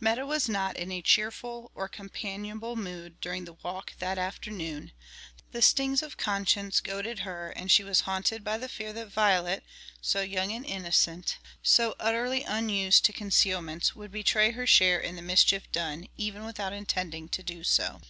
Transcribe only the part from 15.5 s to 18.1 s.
done, even without intending to do so.